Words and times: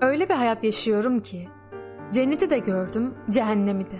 Öyle 0.00 0.28
bir 0.28 0.34
hayat 0.34 0.64
yaşıyorum 0.64 1.20
ki 1.20 1.48
cenneti 2.12 2.50
de 2.50 2.58
gördüm, 2.58 3.14
cehennemi 3.30 3.84
de. 3.90 3.96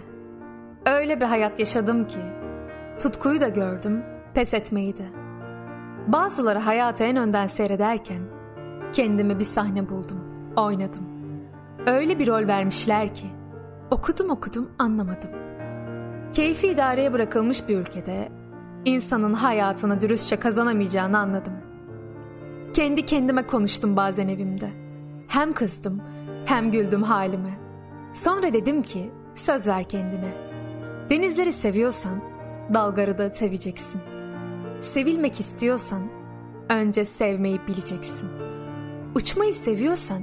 Öyle 0.87 1.21
bir 1.21 1.25
hayat 1.25 1.59
yaşadım 1.59 2.07
ki 2.07 2.19
tutkuyu 2.99 3.41
da 3.41 3.49
gördüm, 3.49 4.03
pes 4.35 4.55
etmeyi 4.55 4.97
de. 4.97 5.07
Bazıları 6.07 6.59
hayatı 6.59 7.05
en 7.05 7.17
önden 7.17 7.47
seyrederken 7.47 8.21
kendime 8.93 9.39
bir 9.39 9.45
sahne 9.45 9.89
buldum, 9.89 10.21
oynadım. 10.57 11.07
Öyle 11.87 12.19
bir 12.19 12.27
rol 12.27 12.47
vermişler 12.47 13.15
ki 13.15 13.27
okudum 13.91 14.31
okudum 14.31 14.71
anlamadım. 14.79 15.31
Keyfi 16.33 16.69
idareye 16.69 17.13
bırakılmış 17.13 17.69
bir 17.69 17.79
ülkede 17.79 18.29
insanın 18.85 19.33
hayatını 19.33 20.01
dürüstçe 20.01 20.37
kazanamayacağını 20.37 21.19
anladım. 21.19 21.55
Kendi 22.75 23.07
kendime 23.07 23.47
konuştum 23.47 23.97
bazen 23.97 24.29
evimde. 24.29 24.86
Hem 25.29 25.53
kızdım 25.53 26.03
hem 26.47 26.71
güldüm 26.71 27.03
halime. 27.03 27.59
Sonra 28.13 28.53
dedim 28.53 28.83
ki 28.83 29.11
söz 29.35 29.69
ver 29.69 29.89
kendine. 29.89 30.33
Denizleri 31.11 31.53
seviyorsan 31.53 32.21
dalgarı 32.75 33.19
da 33.19 33.31
seveceksin. 33.31 34.01
Sevilmek 34.81 35.41
istiyorsan 35.41 36.03
önce 36.69 37.05
sevmeyi 37.05 37.61
bileceksin. 37.67 38.29
Uçmayı 39.15 39.55
seviyorsan 39.55 40.23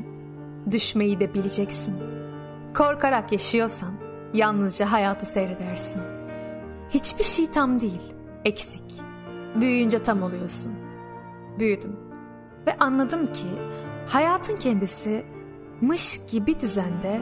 düşmeyi 0.71 1.19
de 1.19 1.33
bileceksin. 1.33 1.95
Korkarak 2.73 3.31
yaşıyorsan 3.31 3.93
yalnızca 4.33 4.91
hayatı 4.91 5.25
seyredersin. 5.25 6.01
Hiçbir 6.89 7.23
şey 7.23 7.51
tam 7.51 7.79
değil, 7.79 8.13
eksik. 8.45 8.83
Büyüyünce 9.55 10.03
tam 10.03 10.23
oluyorsun. 10.23 10.73
Büyüdüm 11.59 12.02
ve 12.67 12.77
anladım 12.79 13.33
ki 13.33 13.47
hayatın 14.07 14.57
kendisi 14.57 15.25
mış 15.81 16.21
gibi 16.31 16.59
düzende 16.59 17.21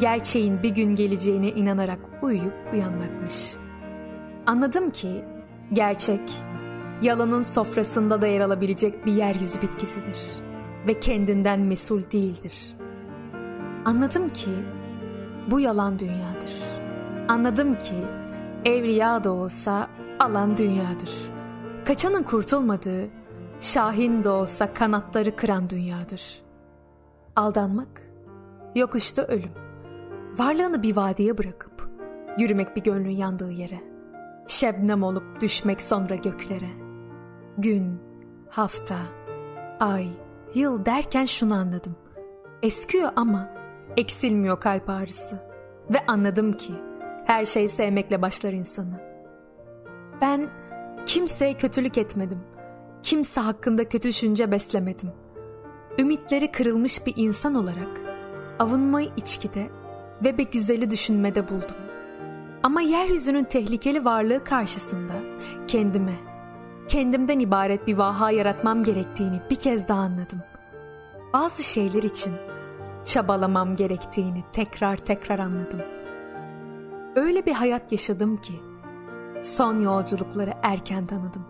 gerçeğin 0.00 0.62
bir 0.62 0.70
gün 0.70 0.94
geleceğine 0.94 1.48
inanarak 1.48 1.98
uyuyup 2.22 2.54
uyanmakmış. 2.72 3.54
Anladım 4.46 4.90
ki 4.90 5.24
gerçek 5.72 6.20
yalanın 7.02 7.42
sofrasında 7.42 8.22
da 8.22 8.26
yer 8.26 8.40
alabilecek 8.40 9.06
bir 9.06 9.12
yeryüzü 9.12 9.62
bitkisidir 9.62 10.18
ve 10.88 11.00
kendinden 11.00 11.60
mesul 11.60 12.02
değildir. 12.12 12.76
Anladım 13.84 14.28
ki 14.28 14.50
bu 15.50 15.60
yalan 15.60 15.98
dünyadır. 15.98 16.52
Anladım 17.28 17.78
ki 17.78 17.94
evliya 18.64 19.24
da 19.24 19.32
olsa 19.32 19.88
alan 20.20 20.56
dünyadır. 20.56 21.10
Kaçanın 21.84 22.22
kurtulmadığı, 22.22 23.08
şahin 23.62 24.24
de 24.24 24.28
olsa 24.28 24.74
kanatları 24.74 25.36
kıran 25.36 25.70
dünyadır. 25.70 26.42
Aldanmak, 27.36 28.02
yokuşta 28.74 29.22
ölüm. 29.22 29.52
Varlığını 30.38 30.82
bir 30.82 30.96
vadiye 30.96 31.38
bırakıp, 31.38 31.90
yürümek 32.38 32.76
bir 32.76 32.82
gönlün 32.82 33.10
yandığı 33.10 33.50
yere. 33.50 33.80
Şebnem 34.46 35.02
olup 35.02 35.40
düşmek 35.40 35.82
sonra 35.82 36.14
göklere. 36.14 36.70
Gün, 37.58 38.00
hafta, 38.50 38.96
ay, 39.80 40.06
yıl 40.54 40.84
derken 40.84 41.24
şunu 41.24 41.54
anladım. 41.54 41.96
Eskiyor 42.62 43.10
ama 43.16 43.48
eksilmiyor 43.96 44.60
kalp 44.60 44.90
ağrısı. 44.90 45.36
Ve 45.90 46.06
anladım 46.06 46.52
ki 46.52 46.72
her 47.24 47.44
şey 47.44 47.68
sevmekle 47.68 48.22
başlar 48.22 48.52
insanı. 48.52 49.00
Ben 50.20 50.48
kimseye 51.06 51.54
kötülük 51.54 51.98
etmedim. 51.98 52.40
Kimse 53.02 53.40
hakkında 53.40 53.88
kötü 53.88 54.08
düşünce 54.08 54.50
beslemedim. 54.50 55.10
Ümitleri 55.98 56.52
kırılmış 56.52 57.06
bir 57.06 57.14
insan 57.16 57.54
olarak 57.54 58.00
avunmayı 58.58 59.10
içkide 59.16 59.70
ve 60.24 60.38
bir 60.38 60.50
güzeli 60.50 60.90
düşünmede 60.90 61.48
buldum. 61.48 61.76
Ama 62.62 62.80
yeryüzünün 62.80 63.44
tehlikeli 63.44 64.04
varlığı 64.04 64.44
karşısında 64.44 65.12
kendime, 65.68 66.14
kendimden 66.88 67.38
ibaret 67.38 67.86
bir 67.86 67.96
vaha 67.96 68.30
yaratmam 68.30 68.84
gerektiğini 68.84 69.40
bir 69.50 69.56
kez 69.56 69.88
daha 69.88 70.00
anladım. 70.00 70.38
Bazı 71.32 71.62
şeyler 71.62 72.02
için 72.02 72.32
çabalamam 73.04 73.76
gerektiğini 73.76 74.44
tekrar 74.52 74.96
tekrar 74.96 75.38
anladım. 75.38 75.80
Öyle 77.16 77.46
bir 77.46 77.52
hayat 77.52 77.92
yaşadım 77.92 78.36
ki 78.36 78.54
son 79.42 79.80
yolculukları 79.80 80.52
erken 80.62 81.06
tanıdım. 81.06 81.46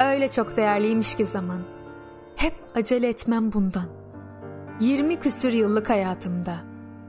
Öyle 0.00 0.28
çok 0.28 0.56
değerliymiş 0.56 1.14
ki 1.14 1.26
zaman. 1.26 1.60
Hep 2.36 2.54
acele 2.74 3.08
etmem 3.08 3.52
bundan. 3.52 3.86
20 4.80 5.16
küsür 5.16 5.52
yıllık 5.52 5.90
hayatımda 5.90 6.54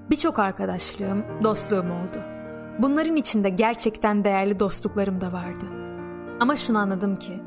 birçok 0.09 0.39
arkadaşlığım, 0.39 1.23
dostluğum 1.43 1.77
oldu. 1.91 2.19
Bunların 2.79 3.15
içinde 3.15 3.49
gerçekten 3.49 4.23
değerli 4.23 4.59
dostluklarım 4.59 5.21
da 5.21 5.33
vardı. 5.33 5.65
Ama 6.39 6.55
şunu 6.55 6.77
anladım 6.77 7.15
ki 7.15 7.41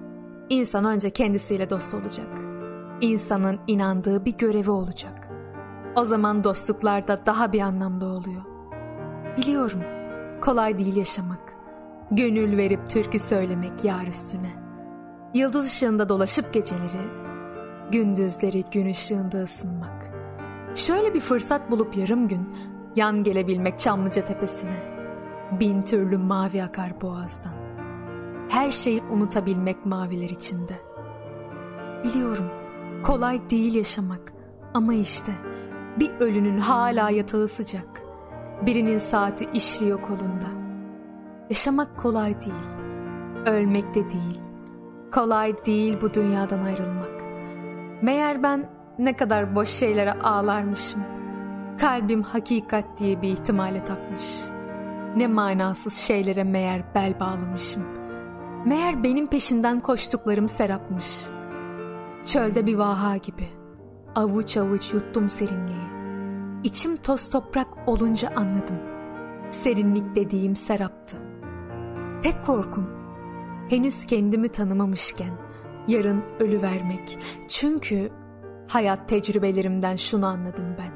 insan 0.49 0.85
önce 0.85 1.11
kendisiyle 1.11 1.71
dost 1.71 1.95
olacak. 1.95 2.39
İnsanın 3.01 3.59
inandığı 3.67 4.25
bir 4.25 4.33
görevi 4.33 4.71
olacak. 4.71 5.29
O 5.97 6.05
zaman 6.05 6.45
dostluklar 6.45 7.09
da 7.09 7.27
daha 7.27 7.53
bir 7.53 7.61
anlamda 7.61 8.07
oluyor. 8.07 8.43
Biliyorum 9.37 9.83
kolay 10.41 10.79
değil 10.79 10.97
yaşamak. 10.97 11.55
Gönül 12.11 12.57
verip 12.57 12.91
türkü 12.91 13.19
söylemek 13.19 13.85
yar 13.85 14.07
üstüne. 14.07 14.68
Yıldız 15.35 15.67
ışığında 15.67 16.09
dolaşıp 16.09 16.53
geceleri, 16.53 17.01
gündüzleri 17.93 18.65
gün 18.73 18.87
ışığında 18.87 19.43
ısınmak. 19.43 20.11
Şöyle 20.75 21.15
bir 21.15 21.21
fırsat 21.21 21.71
bulup 21.71 21.97
yarım 21.97 22.29
gün 22.29 22.49
yan 22.97 23.25
gelebilmek 23.25 23.79
Çamlıca 23.79 24.25
tepesine. 24.25 24.99
Bin 25.61 25.83
türlü 25.83 26.19
mavi 26.19 26.63
akar 26.63 27.01
boğazdan. 27.01 27.53
Her 28.49 28.71
şeyi 28.71 29.03
unutabilmek 29.03 29.87
maviler 29.87 30.31
içinde. 30.31 30.75
Biliyorum 32.05 32.51
kolay 33.05 33.51
değil 33.51 33.75
yaşamak 33.75 34.33
ama 34.75 34.95
işte 34.95 35.33
bir 35.99 36.11
ölünün 36.21 36.59
hala 36.59 37.11
yatağı 37.11 37.49
sıcak. 37.49 38.03
Birinin 38.67 38.99
saati 38.99 39.45
işliyor 39.45 40.03
kolunda. 40.03 40.49
Yaşamak 41.51 41.99
kolay 41.99 42.35
değil. 42.41 42.71
Ölmek 43.47 43.95
de 43.95 44.11
değil. 44.11 44.48
Kolay 45.13 45.65
değil 45.65 45.99
bu 46.01 46.15
dünyadan 46.15 46.63
ayrılmak. 46.63 47.23
Meğer 48.03 48.43
ben 48.43 48.71
ne 48.99 49.17
kadar 49.17 49.55
boş 49.55 49.69
şeylere 49.69 50.13
ağlarmışım. 50.13 51.03
Kalbim 51.81 52.23
hakikat 52.23 52.99
diye 52.99 53.23
bir 53.23 53.29
ihtimale 53.29 53.85
takmış. 53.85 54.45
Ne 55.17 55.27
manasız 55.27 55.95
şeylere 55.95 56.45
meğer 56.45 56.83
bel 56.95 57.21
bağlamışım. 57.21 57.83
Meğer 58.67 59.05
benim 59.05 59.27
peşinden 59.27 59.81
koştuklarım 59.81 60.49
serapmış. 60.49 61.27
Çölde 62.25 62.67
bir 62.67 62.75
vaha 62.75 63.17
gibi. 63.17 63.49
Avuç 64.15 64.57
avuç 64.57 64.93
yuttum 64.93 65.29
serinliği. 65.29 65.89
İçim 66.65 66.97
toz 66.97 67.31
toprak 67.31 67.69
olunca 67.87 68.33
anladım. 68.37 68.77
Serinlik 69.51 70.15
dediğim 70.15 70.57
seraptı. 70.57 71.17
Tek 72.23 72.45
korkum 72.45 72.98
henüz 73.69 74.05
kendimi 74.05 74.49
tanımamışken 74.49 75.31
yarın 75.89 76.23
ölü 76.41 76.63
vermek. 76.63 77.19
Çünkü 77.49 78.11
hayat 78.69 79.09
tecrübelerimden 79.09 79.97
şunu 79.97 80.27
anladım 80.27 80.77
ben. 80.79 80.93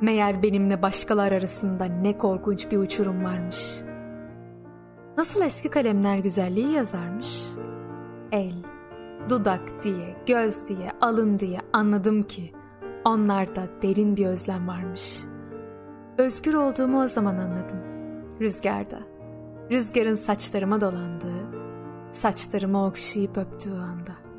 Meğer 0.00 0.42
benimle 0.42 0.82
başkalar 0.82 1.32
arasında 1.32 1.84
ne 1.84 2.18
korkunç 2.18 2.70
bir 2.70 2.78
uçurum 2.78 3.24
varmış. 3.24 3.82
Nasıl 5.16 5.42
eski 5.42 5.68
kalemler 5.68 6.18
güzelliği 6.18 6.72
yazarmış? 6.72 7.44
El, 8.32 8.54
dudak 9.28 9.82
diye, 9.82 10.16
göz 10.26 10.68
diye, 10.68 10.92
alın 11.00 11.38
diye 11.38 11.58
anladım 11.72 12.22
ki 12.22 12.52
onlarda 13.04 13.62
derin 13.82 14.16
bir 14.16 14.26
özlem 14.26 14.68
varmış. 14.68 15.20
Özgür 16.18 16.54
olduğumu 16.54 17.02
o 17.02 17.08
zaman 17.08 17.36
anladım. 17.36 17.78
Rüzgarda. 18.40 18.98
Rüzgarın 19.70 20.14
saçlarıma 20.14 20.80
dolandığı, 20.80 21.59
saçlarımı 22.12 22.86
okşayıp 22.86 23.36
öptüğü 23.36 23.74
anda. 23.74 24.29